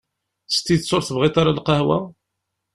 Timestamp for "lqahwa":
1.57-1.97